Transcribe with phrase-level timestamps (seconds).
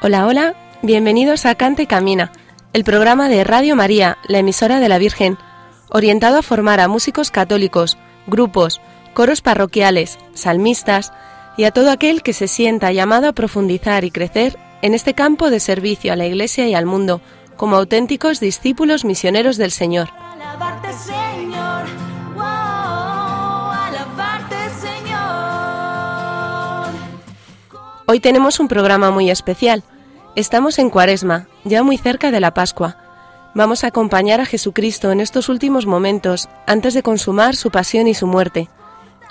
[0.00, 2.30] Hola, hola, bienvenidos a Cante y Camina,
[2.72, 5.36] el programa de Radio María, la emisora de la Virgen,
[5.90, 7.98] orientado a formar a músicos católicos,
[8.28, 8.80] grupos,
[9.12, 11.12] coros parroquiales, salmistas
[11.56, 15.50] y a todo aquel que se sienta llamado a profundizar y crecer en este campo
[15.50, 17.20] de servicio a la Iglesia y al mundo,
[17.56, 20.10] como auténticos discípulos misioneros del Señor.
[28.10, 29.82] Hoy tenemos un programa muy especial.
[30.34, 32.96] Estamos en Cuaresma, ya muy cerca de la Pascua.
[33.54, 38.14] Vamos a acompañar a Jesucristo en estos últimos momentos antes de consumar su pasión y
[38.14, 38.70] su muerte.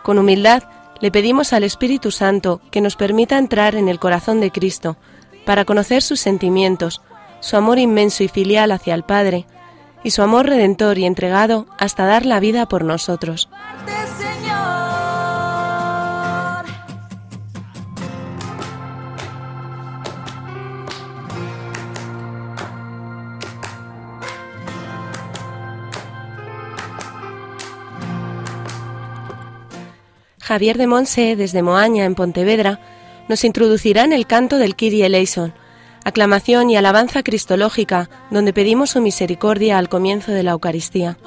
[0.03, 0.61] Con humildad
[1.00, 4.95] le pedimos al Espíritu Santo que nos permita entrar en el corazón de Cristo
[5.44, 7.02] para conocer sus sentimientos,
[7.39, 9.48] su amor inmenso y filial hacia el Padre,
[10.03, 13.50] y su amor redentor y entregado hasta dar la vida por nosotros.
[30.47, 32.79] Javier de Monse, desde Moaña, en Pontevedra,
[33.27, 35.53] nos introducirá en el canto del Kyrie eleison,
[36.05, 41.17] aclamación y alabanza cristológica, donde pedimos su misericordia al comienzo de la Eucaristía.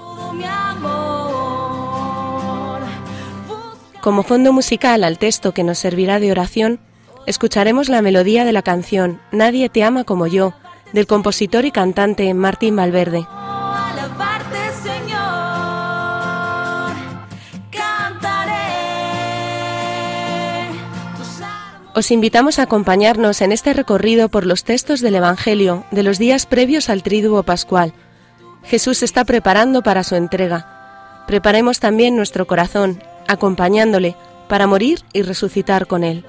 [4.00, 6.80] Como fondo musical al texto que nos servirá de oración,
[7.26, 10.54] escucharemos la melodía de la canción Nadie te ama como yo,
[10.94, 13.26] del compositor y cantante Martín Valverde.
[22.00, 26.46] Os invitamos a acompañarnos en este recorrido por los textos del Evangelio de los días
[26.46, 27.92] previos al Tríduo Pascual.
[28.64, 31.24] Jesús se está preparando para su entrega.
[31.26, 34.16] Preparemos también nuestro corazón, acompañándole,
[34.48, 36.24] para morir y resucitar con él.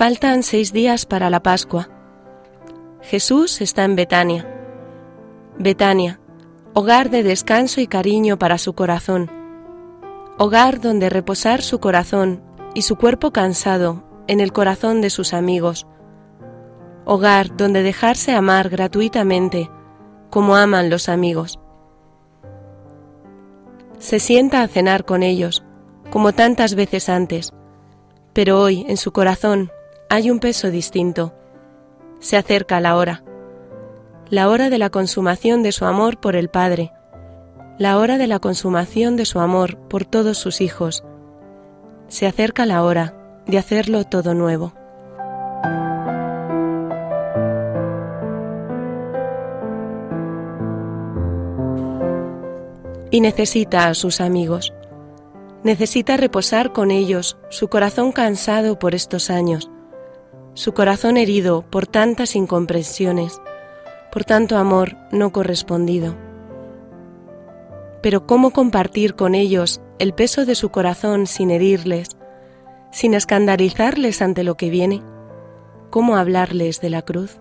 [0.00, 1.90] Faltan seis días para la Pascua.
[3.02, 4.48] Jesús está en Betania.
[5.58, 6.18] Betania,
[6.72, 9.30] hogar de descanso y cariño para su corazón.
[10.38, 12.42] Hogar donde reposar su corazón
[12.74, 15.86] y su cuerpo cansado en el corazón de sus amigos.
[17.04, 19.70] Hogar donde dejarse amar gratuitamente,
[20.30, 21.60] como aman los amigos.
[23.98, 25.62] Se sienta a cenar con ellos,
[26.10, 27.52] como tantas veces antes,
[28.32, 29.70] pero hoy en su corazón
[30.12, 31.32] hay un peso distinto.
[32.18, 33.22] Se acerca la hora,
[34.28, 36.92] la hora de la consumación de su amor por el Padre,
[37.78, 41.04] la hora de la consumación de su amor por todos sus hijos.
[42.08, 43.14] Se acerca la hora
[43.46, 44.74] de hacerlo todo nuevo.
[53.12, 54.72] Y necesita a sus amigos.
[55.62, 59.70] Necesita reposar con ellos su corazón cansado por estos años,
[60.60, 63.40] su corazón herido por tantas incomprensiones,
[64.12, 66.14] por tanto amor no correspondido.
[68.02, 72.10] Pero ¿cómo compartir con ellos el peso de su corazón sin herirles,
[72.92, 75.02] sin escandalizarles ante lo que viene?
[75.88, 77.39] cómo hablarles de la cruz.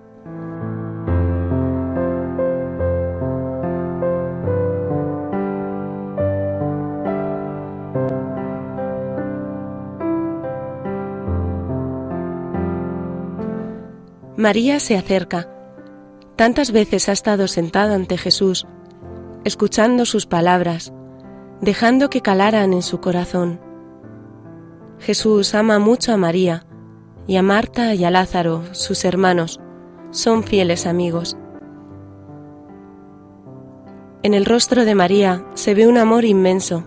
[14.39, 15.49] María se acerca.
[16.37, 18.65] Tantas veces ha estado sentada ante Jesús,
[19.43, 20.93] escuchando sus palabras,
[21.59, 23.59] dejando que calaran en su corazón.
[24.97, 26.65] Jesús ama mucho a María,
[27.27, 29.59] y a Marta y a Lázaro, sus hermanos,
[30.11, 31.35] son fieles amigos.
[34.23, 36.85] En el rostro de María se ve un amor inmenso,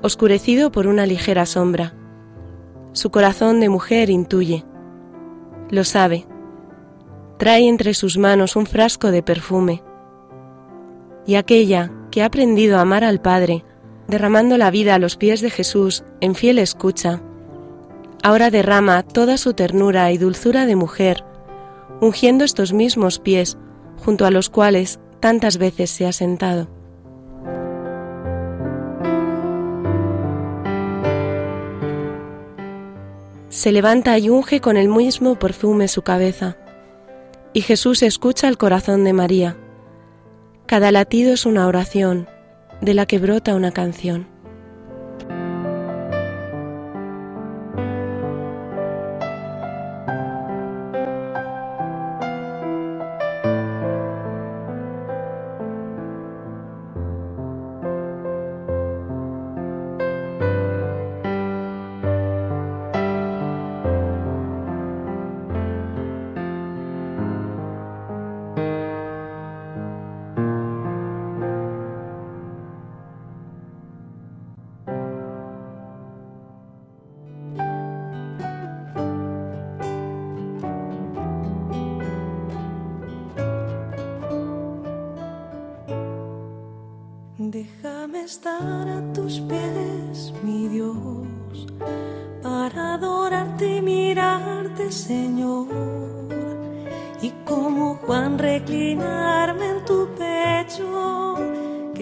[0.00, 1.92] oscurecido por una ligera sombra.
[2.92, 4.64] Su corazón de mujer intuye,
[5.68, 6.26] lo sabe,
[7.38, 9.82] trae entre sus manos un frasco de perfume.
[11.26, 13.64] Y aquella que ha aprendido a amar al Padre,
[14.08, 17.22] derramando la vida a los pies de Jesús en fiel escucha,
[18.22, 21.24] ahora derrama toda su ternura y dulzura de mujer,
[22.00, 23.56] ungiendo estos mismos pies
[24.04, 26.68] junto a los cuales tantas veces se ha sentado.
[33.48, 36.56] Se levanta y unge con el mismo perfume su cabeza
[37.58, 39.56] y Jesús escucha el corazón de María.
[40.66, 42.28] Cada latido es una oración
[42.80, 44.28] de la que brota una canción.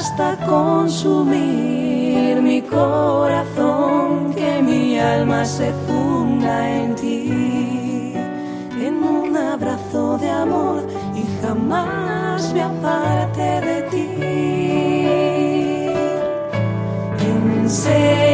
[0.00, 8.14] hasta consumir mi corazón, que mi alma se funda en ti,
[8.86, 14.06] en un abrazo de amor y jamás me aparte de ti.
[17.62, 18.29] Enséñame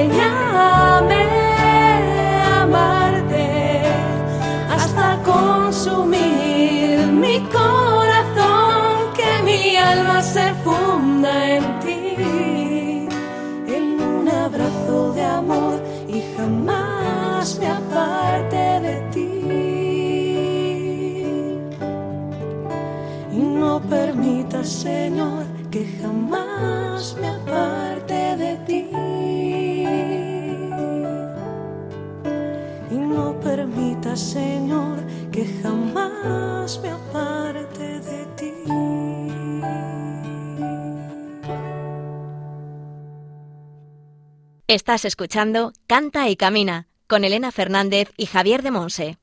[24.86, 28.82] Señor, que jamás me aparte de ti.
[32.94, 34.98] Y no permitas, Señor,
[35.32, 38.52] que jamás me aparte de ti.
[44.68, 49.18] Estás escuchando Canta y Camina con Elena Fernández y Javier de Monse.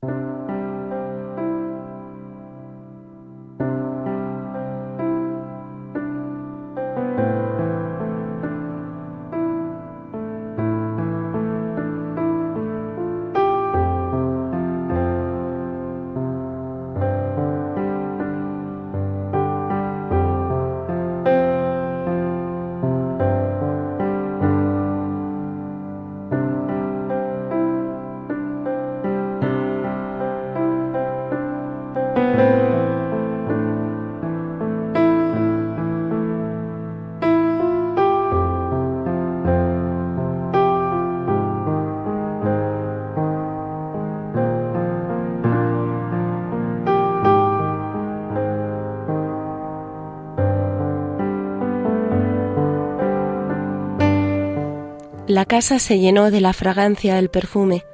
[55.44, 57.84] Casa se llenó de la fragancia del perfume,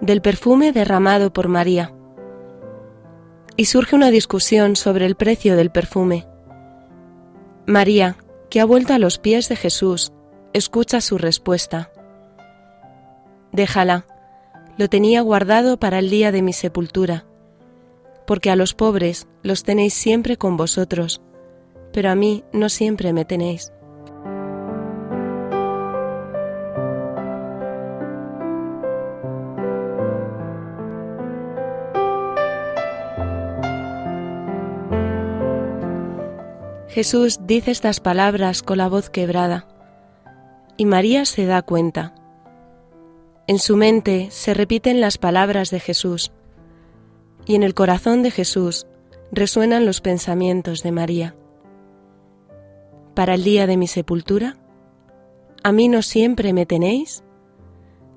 [0.00, 1.92] del perfume derramado por María.
[3.56, 6.26] Y surge una discusión sobre el precio del perfume.
[7.66, 8.16] María,
[8.48, 10.12] que ha vuelto a los pies de Jesús,
[10.52, 11.90] escucha su respuesta.
[13.52, 14.06] Déjala,
[14.76, 17.26] lo tenía guardado para el día de mi sepultura,
[18.26, 21.20] porque a los pobres los tenéis siempre con vosotros,
[21.92, 23.72] pero a mí no siempre me tenéis.
[36.90, 39.68] Jesús dice estas palabras con la voz quebrada,
[40.76, 42.16] y María se da cuenta.
[43.46, 46.32] En su mente se repiten las palabras de Jesús,
[47.46, 48.88] y en el corazón de Jesús
[49.30, 51.36] resuenan los pensamientos de María.
[53.14, 54.56] Para el día de mi sepultura,
[55.62, 57.22] ¿a mí no siempre me tenéis?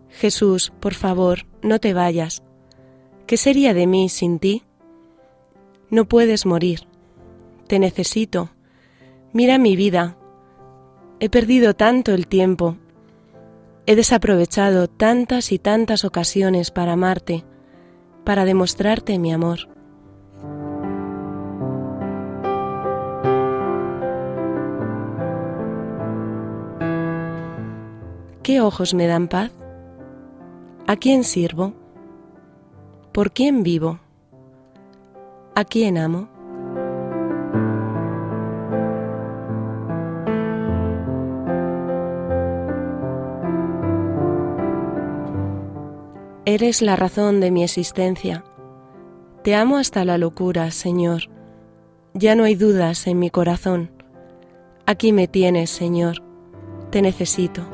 [0.10, 2.42] Jesús, por favor, no te vayas.
[3.27, 4.63] ¿Qué sería de mí sin ti?
[5.92, 6.88] No puedes morir.
[7.68, 8.50] Te necesito
[9.33, 10.15] Mira mi vida.
[11.19, 12.77] He perdido tanto el tiempo.
[13.87, 17.43] He desaprovechado tantas y tantas ocasiones para amarte,
[18.23, 19.67] para demostrarte mi amor.
[28.43, 29.51] ¿Qué ojos me dan paz?
[30.85, 31.73] ¿A quién sirvo?
[33.11, 33.99] ¿Por quién vivo?
[35.55, 36.32] ¿A quién amo?
[46.45, 48.43] Eres la razón de mi existencia.
[49.43, 51.29] Te amo hasta la locura, Señor.
[52.13, 53.91] Ya no hay dudas en mi corazón.
[54.85, 56.21] Aquí me tienes, Señor.
[56.89, 57.65] Te necesito.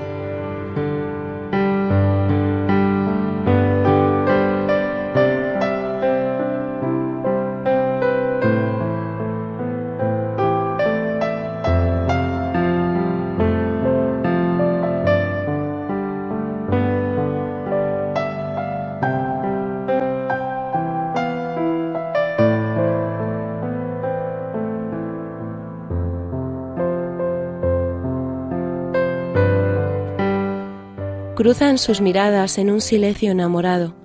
[31.40, 33.96] Cruzan sus miradas en un silencio enamorado,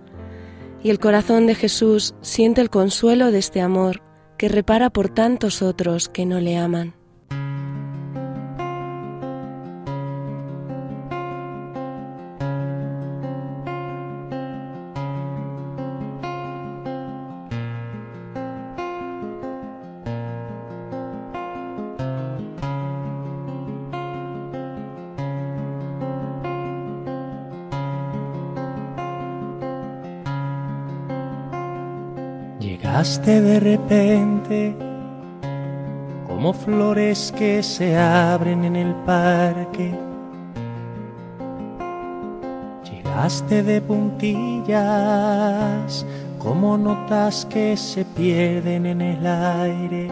[0.84, 4.02] y el corazón de Jesús siente el consuelo de este amor
[4.38, 6.94] que repara por tantos otros que no le aman.
[33.04, 34.74] De repente
[36.26, 39.94] como flores que se abren en el parque.
[42.90, 44.72] Llegaste de puntillas
[46.38, 50.10] como notas que se pierden en el aire.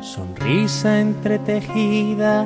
[0.00, 2.44] Sonrisa entretejida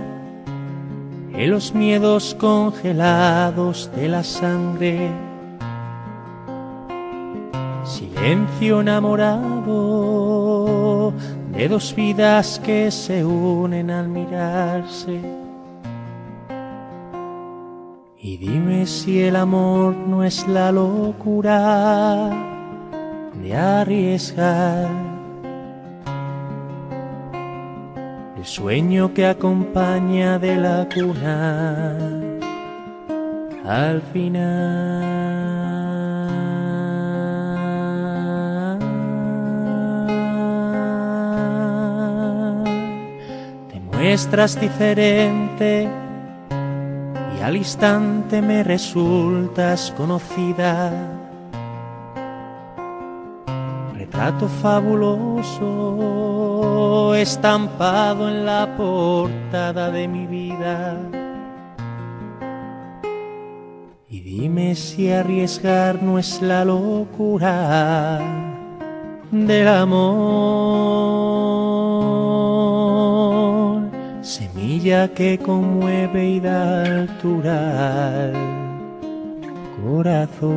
[1.32, 5.31] en los miedos congelados de la sangre
[8.22, 9.82] silencio enamorado
[11.50, 15.20] de dos vidas que se unen al mirarse.
[18.20, 22.30] Y dime si el amor no es la locura
[23.42, 24.88] de arriesgar
[28.36, 31.98] el sueño que acompaña de la cuna
[33.64, 35.51] al final.
[44.12, 45.88] Muestras diferente
[47.34, 50.92] y al instante me resultas conocida.
[53.94, 55.54] Retrato fabuloso
[57.14, 60.94] estampado en la portada de mi vida.
[64.10, 68.20] Y dime si arriesgar no es la locura
[69.30, 71.22] del amor
[74.72, 78.32] semilla que conmueve y da altura al
[79.84, 80.56] corazón.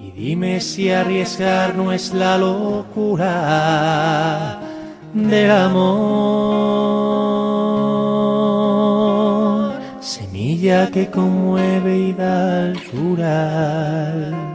[0.00, 3.32] Y dime y arriesgar no es la locura
[5.12, 6.06] del amor.
[10.00, 14.45] Semilla que conmueve y da altura al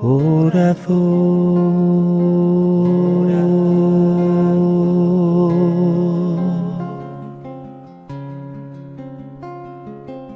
[0.00, 1.60] corazón.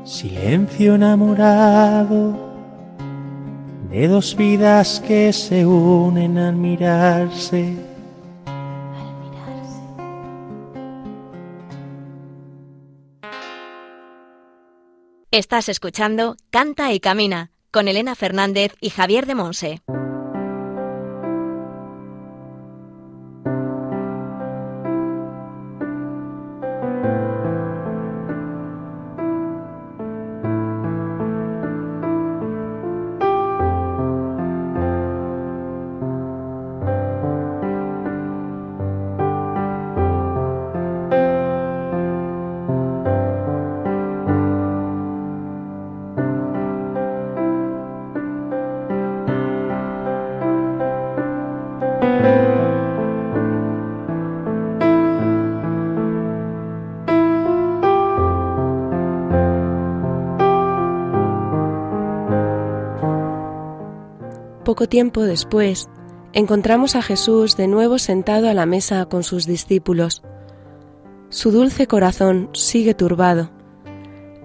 [0.05, 2.37] Silencio enamorado
[3.91, 7.75] de dos vidas que se unen al mirarse.
[15.31, 19.81] Estás escuchando Canta y Camina con Elena Fernández y Javier de Monse.
[64.65, 65.91] Poco tiempo después,
[66.33, 70.23] encontramos a Jesús de nuevo sentado a la mesa con sus discípulos.
[71.29, 73.51] Su dulce corazón sigue turbado.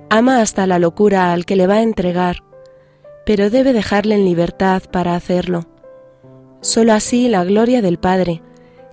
[0.10, 2.44] Ama hasta la locura al que le va a entregar,
[3.26, 5.70] pero debe dejarle en libertad para hacerlo.
[6.60, 8.42] Solo así la gloria del Padre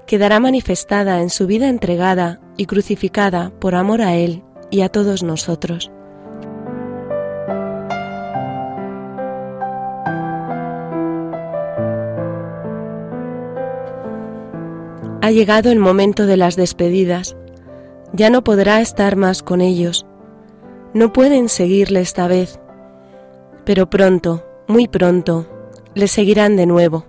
[0.06, 5.24] quedará manifestada en su vida entregada y crucificada por amor a Él y a todos
[5.24, 5.90] nosotros.
[15.26, 17.36] Ha llegado el momento de las despedidas.
[18.12, 20.06] Ya no podrá estar más con ellos.
[20.94, 22.60] No pueden seguirle esta vez.
[23.64, 25.48] Pero pronto, muy pronto,
[25.94, 27.06] le seguirán de nuevo.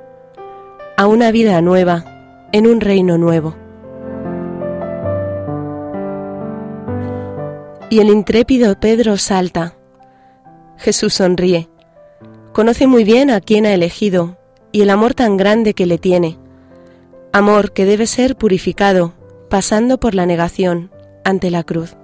[0.97, 3.56] A una vida nueva, en un reino nuevo.
[7.91, 9.75] Y el intrépido Pedro salta.
[10.77, 11.69] Jesús sonríe.
[12.51, 14.39] Conoce muy bien a quién ha elegido
[14.71, 16.39] y el amor tan grande que le tiene
[17.38, 19.13] amor que debe ser purificado,
[19.50, 20.91] pasando por la negación
[21.23, 21.95] ante la cruz.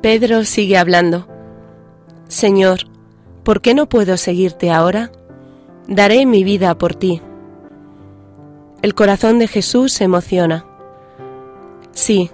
[0.00, 1.28] Pedro sigue hablando.
[2.26, 2.80] Señor,
[3.44, 5.12] ¿por qué no puedo seguirte ahora?
[5.86, 7.22] Daré mi vida por ti.
[8.82, 10.66] El corazón de Jesús se emociona.
[11.92, 12.32] Sí,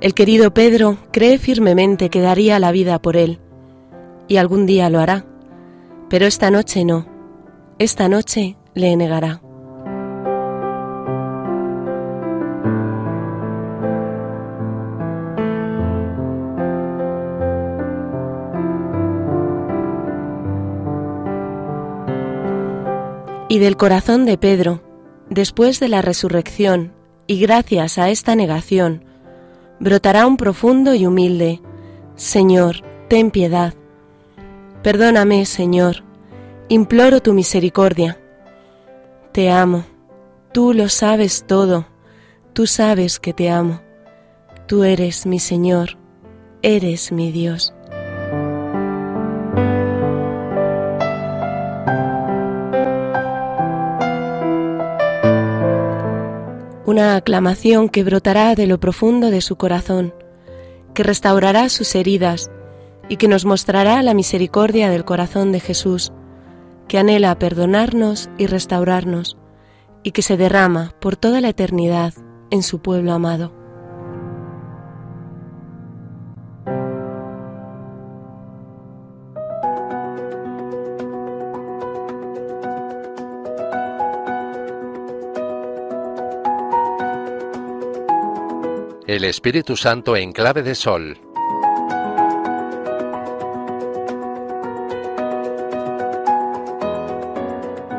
[0.00, 3.40] el querido Pedro cree firmemente que daría la vida por él,
[4.28, 5.26] y algún día lo hará,
[6.08, 7.08] pero esta noche no,
[7.80, 9.42] esta noche le negará.
[23.48, 24.87] Y del corazón de Pedro,
[25.30, 26.92] Después de la resurrección,
[27.26, 29.04] y gracias a esta negación,
[29.78, 31.60] brotará un profundo y humilde,
[32.16, 33.74] Señor, ten piedad.
[34.82, 36.04] Perdóname, Señor,
[36.68, 38.18] imploro tu misericordia.
[39.32, 39.84] Te amo,
[40.52, 41.86] tú lo sabes todo,
[42.54, 43.82] tú sabes que te amo.
[44.66, 45.98] Tú eres mi Señor,
[46.62, 47.74] eres mi Dios.
[56.98, 60.12] Una aclamación que brotará de lo profundo de su corazón,
[60.94, 62.50] que restaurará sus heridas
[63.08, 66.12] y que nos mostrará la misericordia del corazón de Jesús,
[66.88, 69.36] que anhela perdonarnos y restaurarnos,
[70.02, 72.14] y que se derrama por toda la eternidad
[72.50, 73.57] en su pueblo amado.
[89.08, 91.18] El Espíritu Santo en clave de sol.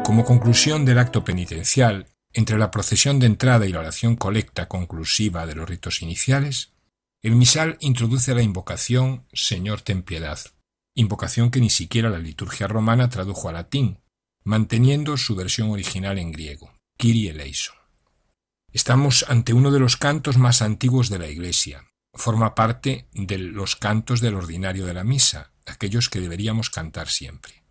[0.04, 5.48] Como conclusión del acto penitencial, entre la procesión de entrada y la oración colecta conclusiva
[5.48, 6.74] de los ritos iniciales,
[7.24, 10.38] el misal introduce la invocación Señor ten piedad,
[10.94, 13.98] invocación que ni siquiera la liturgia romana tradujo al latín,
[14.44, 17.79] manteniendo su versión original en griego, Kyrie eleison.
[18.72, 21.88] Estamos ante uno de los cantos más antiguos de la Iglesia.
[22.14, 27.64] Forma parte de los cantos del ordinario de la misa, aquellos que deberíamos cantar siempre.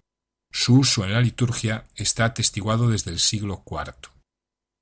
[0.51, 4.11] Su uso en la liturgia está atestiguado desde el siglo IV.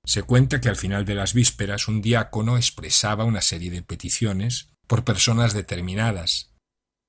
[0.07, 4.71] Se cuenta que al final de las vísperas un diácono expresaba una serie de peticiones
[4.87, 6.55] por personas determinadas,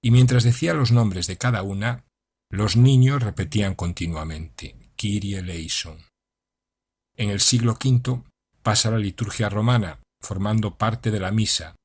[0.02, 2.06] y mientras decía los nombres de cada una,
[2.50, 5.98] los niños repetían continuamente Kyrie eleison.
[7.15, 8.24] En el siglo V
[8.67, 11.77] pasa la liturgia romana, formando parte de la misa,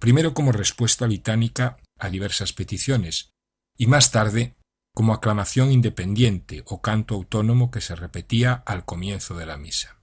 [0.00, 3.32] primero como respuesta litánica a diversas peticiones,
[3.76, 4.56] y más tarde
[4.94, 10.00] como aclamación independiente o canto autónomo que se repetía al comienzo de la misa.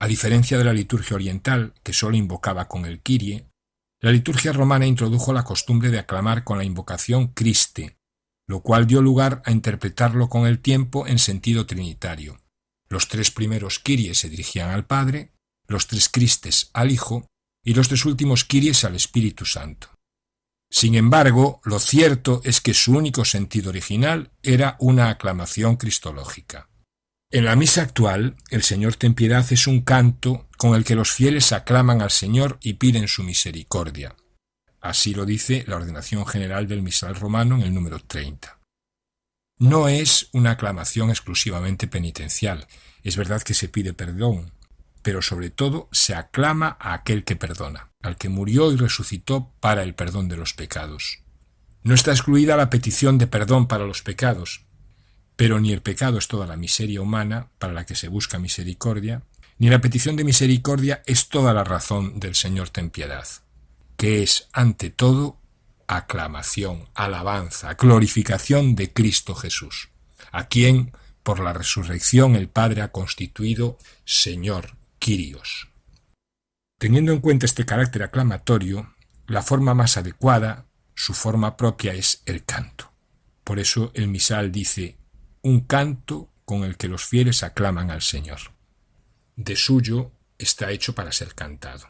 [0.00, 3.46] A diferencia de la liturgia oriental, que sólo invocaba con el Kyrie,
[4.00, 7.98] la liturgia romana introdujo la costumbre de aclamar con la invocación Christe,
[8.48, 12.40] lo cual dio lugar a interpretarlo con el tiempo en sentido trinitario.
[12.88, 15.32] Los tres primeros Kyries se dirigían al Padre,
[15.66, 17.26] los tres Cristes al Hijo
[17.64, 19.88] y los tres últimos Kyries al Espíritu Santo.
[20.70, 26.68] Sin embargo, lo cierto es que su único sentido original era una aclamación cristológica.
[27.30, 31.10] En la misa actual, el Señor ten piedad es un canto con el que los
[31.10, 34.16] fieles aclaman al Señor y piden su misericordia.
[34.80, 38.58] Así lo dice la ordenación general del misal romano en el número 30.
[39.58, 42.66] No es una aclamación exclusivamente penitencial.
[43.02, 44.52] Es verdad que se pide perdón,
[45.02, 49.82] pero sobre todo se aclama a aquel que perdona, al que murió y resucitó para
[49.82, 51.20] el perdón de los pecados.
[51.82, 54.64] No está excluida la petición de perdón para los pecados,
[55.36, 59.22] pero ni el pecado es toda la miseria humana para la que se busca misericordia,
[59.58, 63.26] ni la petición de misericordia es toda la razón del Señor ten piedad,
[63.96, 65.40] que es ante todo
[65.86, 69.90] aclamación, alabanza, glorificación de Cristo Jesús,
[70.30, 74.76] a quien por la resurrección el Padre ha constituido Señor,
[76.78, 78.94] Teniendo en cuenta este carácter aclamatorio,
[79.26, 82.92] la forma más adecuada, su forma propia es el canto.
[83.42, 84.98] Por eso el misal dice
[85.42, 88.38] un canto con el que los fieles aclaman al Señor.
[89.34, 91.88] De suyo está hecho para ser cantado,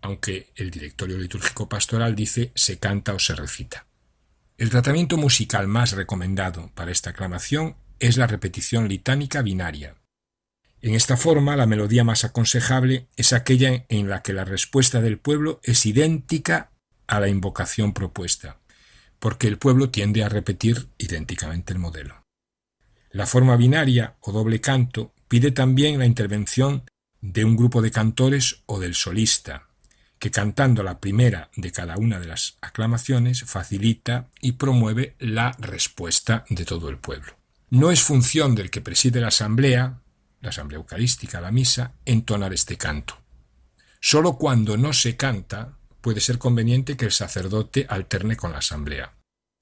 [0.00, 3.86] aunque el directorio litúrgico pastoral dice se canta o se recita.
[4.56, 9.96] El tratamiento musical más recomendado para esta aclamación es la repetición litánica binaria.
[10.84, 15.16] En esta forma, la melodía más aconsejable es aquella en la que la respuesta del
[15.16, 16.72] pueblo es idéntica
[17.06, 18.58] a la invocación propuesta,
[19.18, 22.22] porque el pueblo tiende a repetir idénticamente el modelo.
[23.12, 26.82] La forma binaria o doble canto pide también la intervención
[27.22, 29.68] de un grupo de cantores o del solista,
[30.18, 36.44] que cantando la primera de cada una de las aclamaciones facilita y promueve la respuesta
[36.50, 37.32] de todo el pueblo.
[37.70, 40.02] No es función del que preside la asamblea,
[40.44, 43.18] la asamblea eucarística, la misa, entonar este canto.
[44.00, 49.14] Sólo cuando no se canta puede ser conveniente que el sacerdote alterne con la asamblea.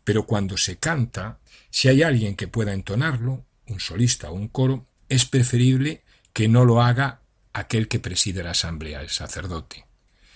[0.05, 1.39] Pero cuando se canta,
[1.71, 6.65] si hay alguien que pueda entonarlo, un solista o un coro, es preferible que no
[6.65, 9.87] lo haga aquel que preside la asamblea, el sacerdote,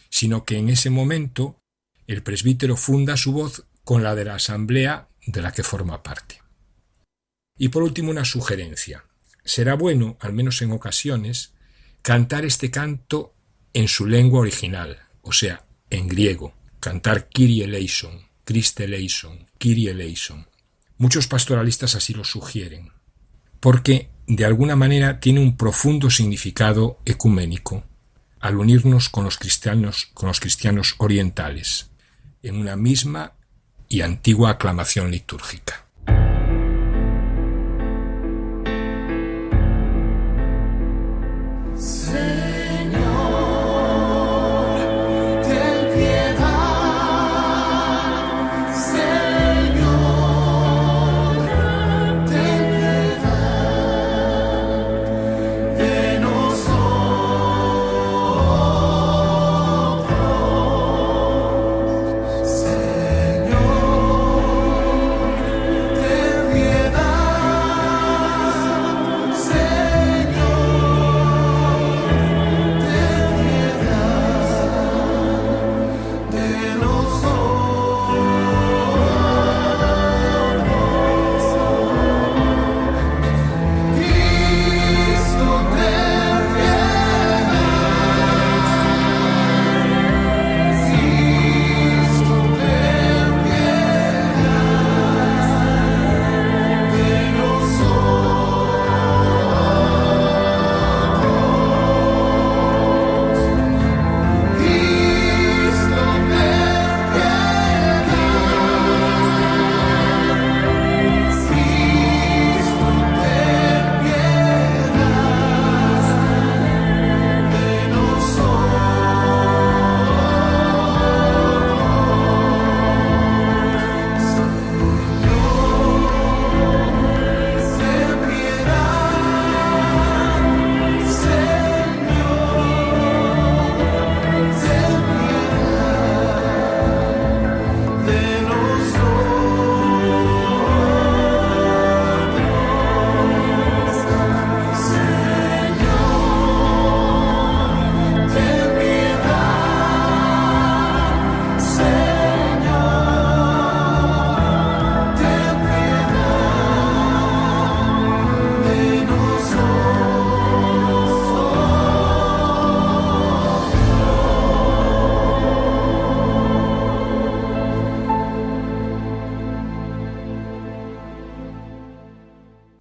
[0.08, 1.58] sino que en ese momento
[2.06, 6.40] el presbítero funda su voz con la de la asamblea de la que forma parte.
[7.58, 9.04] Y por último una sugerencia.
[9.46, 11.54] Será bueno, al menos en ocasiones,
[12.02, 13.34] cantar este canto
[13.72, 20.46] en su lengua original, o sea, en griego, cantar Kyrie eleison, Christe eleison, Kyrie eleison.
[20.98, 22.90] Muchos pastoralistas así lo sugieren,
[23.60, 27.84] porque de alguna manera tiene un profundo significado ecuménico
[28.40, 31.90] al unirnos con los cristianos, con los cristianos orientales
[32.42, 33.34] en una misma
[33.88, 35.85] y antigua aclamación litúrgica.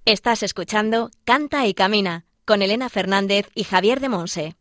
[0.08, 4.56] Estás escuchando Canta y Camina con Elena Fernández y Javier de Monse.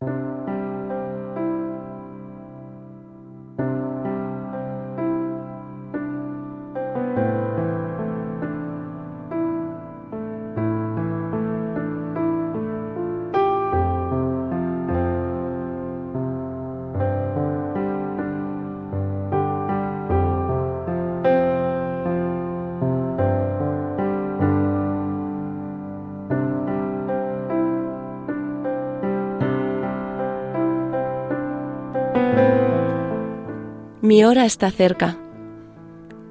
[34.14, 35.18] Mi hora está cerca.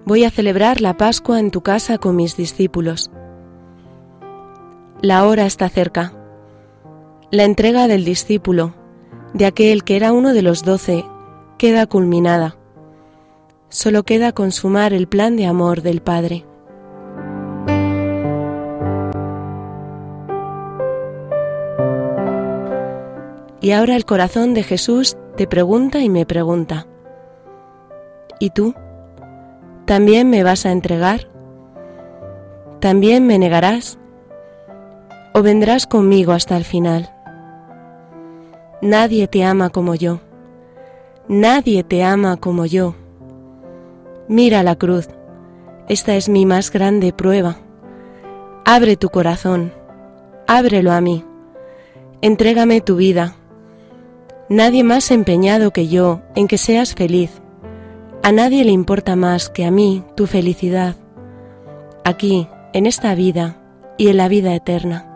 [0.06, 3.12] Voy a celebrar la Pascua en tu casa con mis discípulos.
[5.02, 6.13] La hora está cerca.
[7.30, 8.74] La entrega del discípulo,
[9.34, 11.04] de aquel que era uno de los doce,
[11.58, 12.56] queda culminada.
[13.67, 16.46] Solo queda consumar el plan de amor del Padre.
[23.60, 26.88] Y ahora el corazón de Jesús te pregunta y me pregunta.
[28.43, 28.73] ¿Y tú?
[29.86, 31.29] ¿También me vas a entregar?
[32.82, 33.97] ¿También me negarás?
[35.34, 37.10] ¿O vendrás conmigo hasta el final?
[38.82, 40.19] Nadie te ama como yo.
[41.29, 42.95] Nadie te ama como yo.
[44.27, 45.08] Mira la cruz.
[45.88, 47.60] Esta es mi más grande prueba.
[48.65, 49.71] Abre tu corazón.
[50.47, 51.23] Ábrelo a mí.
[52.19, 53.36] Entrégame tu vida.
[54.49, 57.41] Nadie más empeñado que yo en que seas feliz
[58.24, 60.96] a nadie le importa más que a mí tu felicidad,
[62.06, 63.58] aquí, en esta vida
[63.98, 65.10] y en la vida eterna.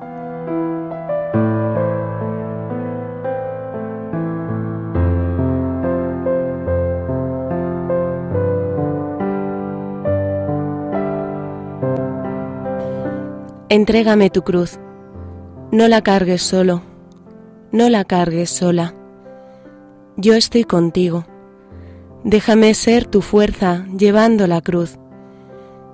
[13.70, 14.80] Entrégame tu cruz,
[15.72, 16.82] no la cargues solo,
[17.72, 18.96] no la cargues sola.
[20.17, 21.26] Yo estoy contigo
[22.27, 24.97] Déjame ser tu fuerza llevando la cruz.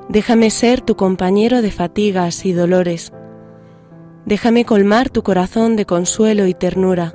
[0.09, 3.13] Déjame ser tu compañero de fatigas y dolores.
[4.25, 7.13] Déjame colmar tu corazón de consuelo y ternura.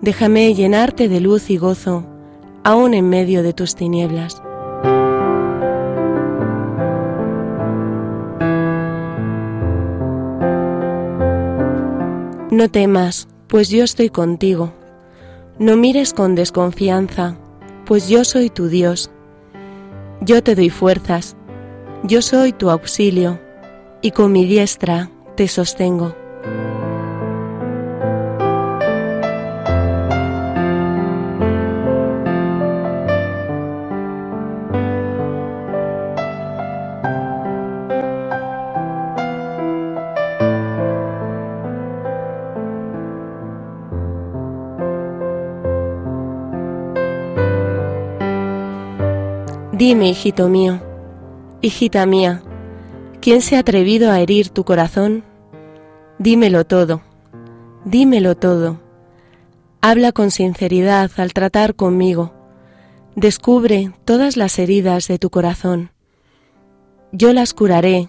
[0.00, 2.06] Déjame llenarte de luz y gozo,
[2.62, 4.40] aun en medio de tus tinieblas.
[12.52, 14.72] No temas, pues yo estoy contigo.
[15.58, 17.38] No mires con desconfianza,
[17.84, 19.10] pues yo soy tu Dios.
[20.20, 21.36] Yo te doy fuerzas,
[22.02, 23.38] yo soy tu auxilio,
[24.00, 26.14] y con mi diestra te sostengo.
[49.86, 50.80] Dime, hijito mío,
[51.60, 52.42] hijita mía,
[53.20, 55.24] ¿quién se ha atrevido a herir tu corazón?
[56.18, 57.02] Dímelo todo,
[57.84, 58.80] dímelo todo.
[59.82, 62.32] Habla con sinceridad al tratar conmigo.
[63.14, 65.90] Descubre todas las heridas de tu corazón.
[67.12, 68.08] Yo las curaré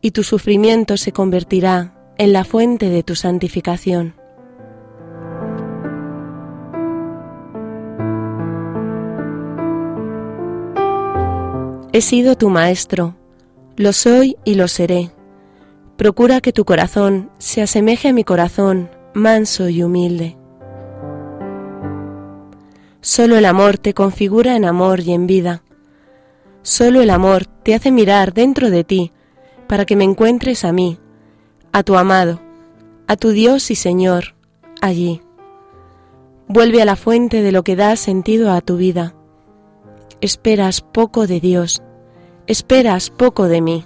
[0.00, 4.14] y tu sufrimiento se convertirá en la fuente de tu santificación.
[11.90, 13.16] He sido tu maestro,
[13.76, 15.10] lo soy y lo seré.
[15.96, 20.36] Procura que tu corazón se asemeje a mi corazón, manso y humilde.
[23.00, 25.62] Solo el amor te configura en amor y en vida.
[26.60, 29.12] Solo el amor te hace mirar dentro de ti
[29.66, 30.98] para que me encuentres a mí,
[31.72, 32.38] a tu amado,
[33.06, 34.34] a tu Dios y Señor,
[34.82, 35.22] allí.
[36.48, 39.14] Vuelve a la fuente de lo que da sentido a tu vida.
[40.20, 41.82] Esperas poco de Dios
[42.48, 43.84] esperas poco de mí.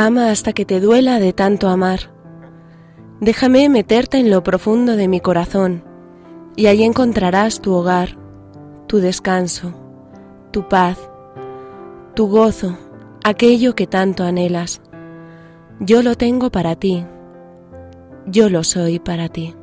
[0.00, 2.12] Ama hasta que te duela de tanto amar.
[3.20, 5.82] Déjame meterte en lo profundo de mi corazón,
[6.54, 8.16] y ahí encontrarás tu hogar,
[8.86, 9.74] tu descanso,
[10.52, 10.98] tu paz,
[12.14, 12.78] tu gozo,
[13.24, 14.80] aquello que tanto anhelas.
[15.80, 17.04] Yo lo tengo para ti,
[18.24, 19.56] yo lo soy para ti.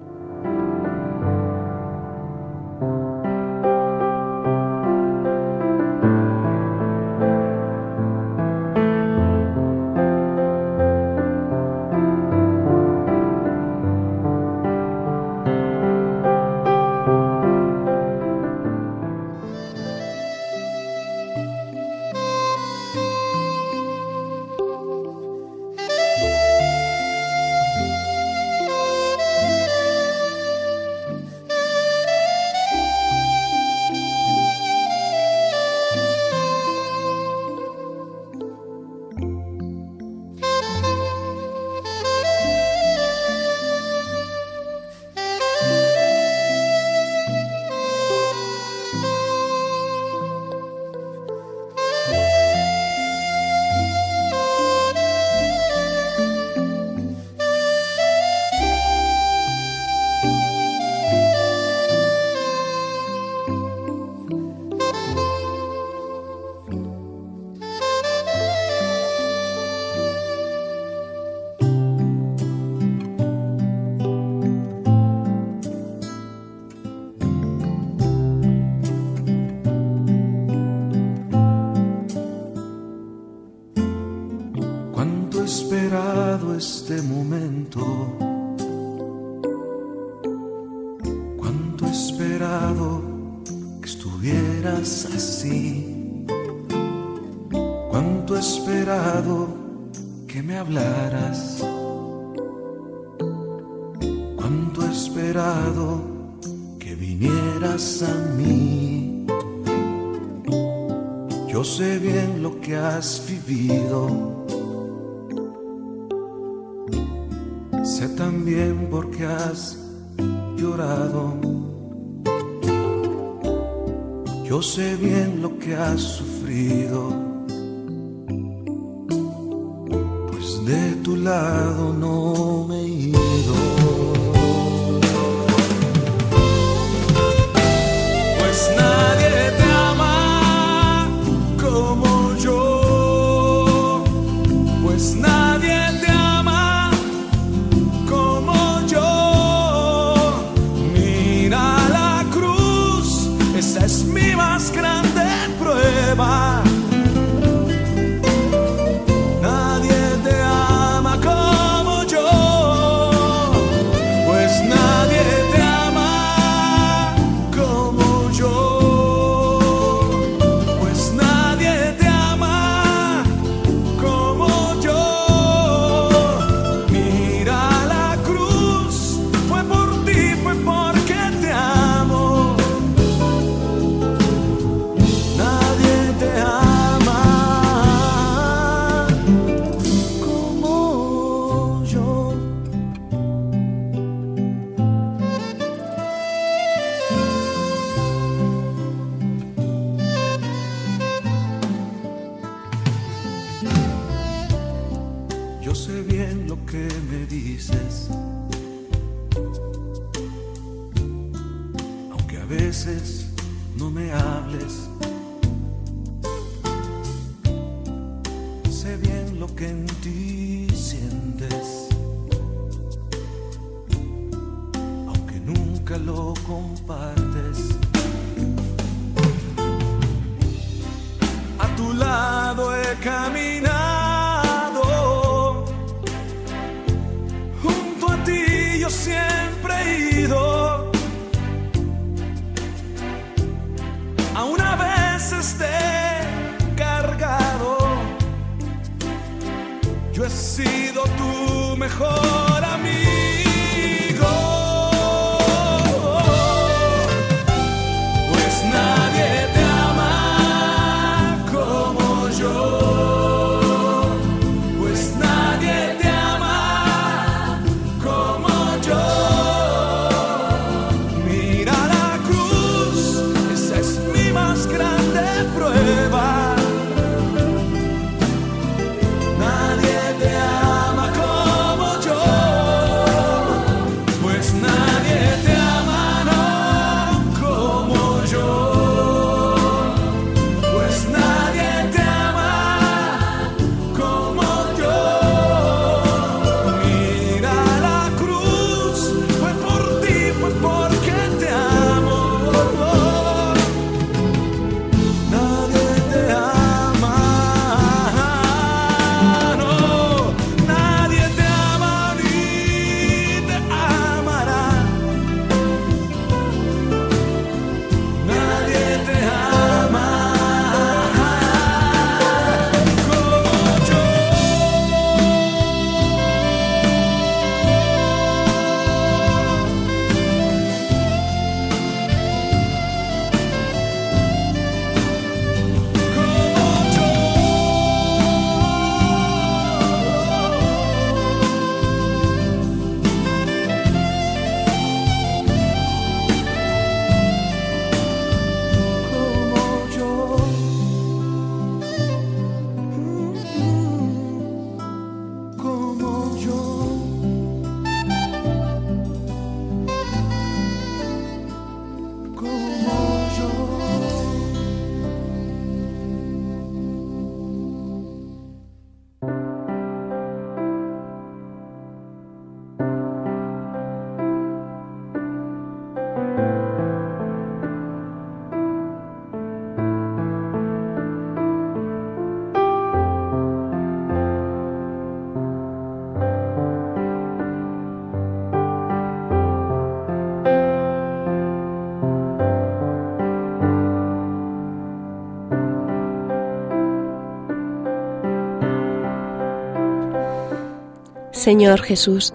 [401.46, 402.34] Señor Jesús,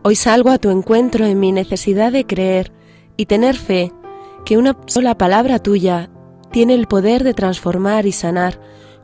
[0.00, 2.72] hoy salgo a tu encuentro en mi necesidad de creer
[3.18, 3.92] y tener fe
[4.46, 6.08] que una sola palabra tuya
[6.50, 8.58] tiene el poder de transformar y sanar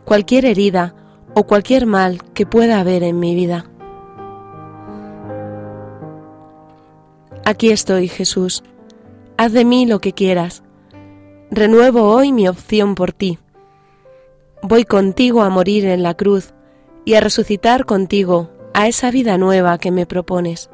[0.06, 0.94] cualquier herida
[1.34, 3.70] o cualquier mal que pueda haber en mi vida.
[7.44, 8.64] Aquí estoy, Jesús.
[9.36, 10.62] Haz de mí lo que quieras.
[11.50, 13.38] Renuevo hoy mi opción por ti.
[14.62, 16.54] Voy contigo a morir en la cruz
[17.04, 20.70] y a resucitar contigo a esa vida nueva que me propones.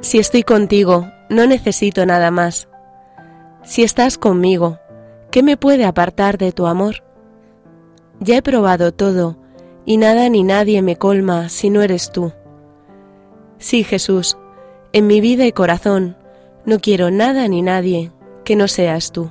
[0.00, 2.70] Si estoy contigo, no necesito nada más.
[3.62, 4.78] Si estás conmigo,
[5.30, 7.04] ¿qué me puede apartar de tu amor?
[8.20, 9.36] Ya he probado todo,
[9.84, 12.32] y nada ni nadie me colma si no eres tú.
[13.58, 14.38] Sí, Jesús,
[14.94, 16.16] en mi vida y corazón
[16.64, 18.12] no quiero nada ni nadie
[18.46, 19.30] que no seas tú.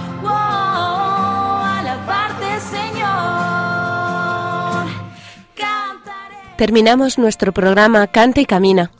[6.61, 8.91] Terminamos nuestro programa Canta y Camina.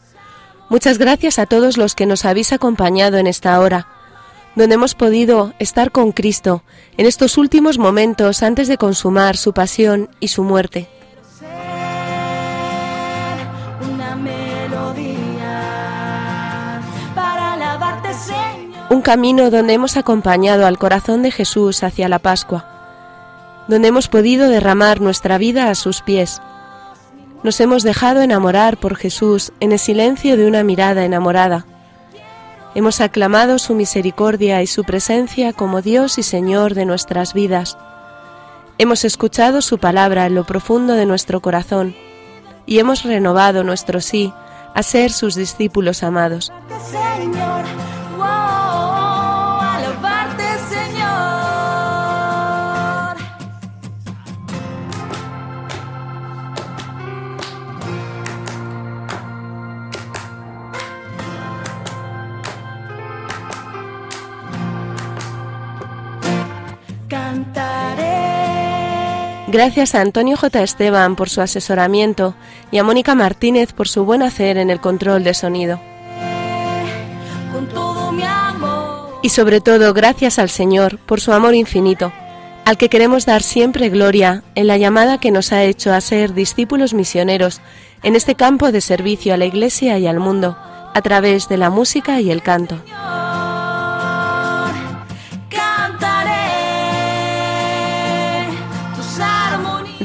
[0.70, 3.86] Muchas gracias a todos los que nos habéis acompañado en esta hora,
[4.56, 6.64] donde hemos podido estar con Cristo
[6.98, 10.90] en estos últimos momentos antes de consumar su pasión y su muerte.
[18.90, 22.66] un camino donde hemos acompañado al corazón de Jesús hacia la Pascua,
[23.68, 26.42] donde hemos podido derramar nuestra vida a sus pies.
[27.44, 31.66] Nos hemos dejado enamorar por Jesús en el silencio de una mirada enamorada.
[32.76, 37.78] Hemos aclamado su misericordia y su presencia como Dios y Señor de nuestras vidas.
[38.78, 41.96] Hemos escuchado su palabra en lo profundo de nuestro corazón
[42.66, 44.32] y hemos renovado nuestro sí
[44.74, 46.52] a ser sus discípulos amados.
[69.52, 70.64] Gracias a Antonio J.
[70.64, 72.36] Esteban por su asesoramiento
[72.72, 75.82] y a Mónica Martínez por su buen hacer en el control de sonido.
[79.22, 82.14] Y sobre todo gracias al Señor por su amor infinito,
[82.64, 86.34] al que queremos dar siempre gloria en la llamada que nos ha hecho a ser
[86.34, 87.60] discípulos misioneros
[88.04, 90.56] en este campo de servicio a la Iglesia y al mundo,
[90.94, 92.82] a través de la música y el canto.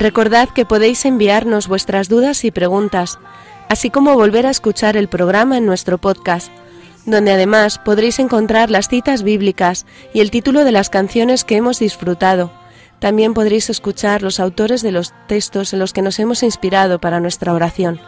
[0.07, 3.19] Recordad que podéis enviarnos vuestras dudas y preguntas,
[3.69, 6.49] así como volver a escuchar el programa en nuestro podcast,
[7.07, 9.85] donde además podréis encontrar las citas bíblicas
[10.15, 12.53] y el título de las canciones que hemos disfrutado.
[13.01, 17.19] También podréis escuchar los autores de los textos en los que nos hemos inspirado para
[17.19, 18.01] nuestra oración.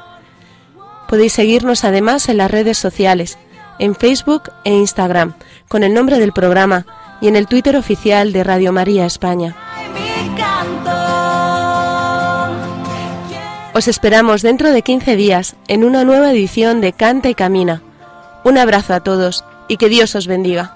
[1.09, 3.39] Podéis seguirnos además en las redes sociales,
[3.81, 5.35] en Facebook e Instagram,
[5.67, 6.87] con el nombre del programa
[7.21, 9.57] y en el Twitter oficial de Radio María España.
[13.79, 17.81] Os esperamos dentro de 15 días en una nueva edición de Canta y Camina.
[18.43, 20.75] Un abrazo a todos y que Dios os bendiga.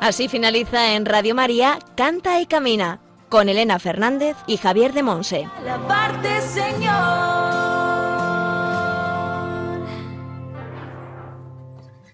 [0.00, 5.48] Así finaliza en Radio María Canta y Camina con Elena Fernández y Javier de Monse.
[6.52, 7.69] Señor.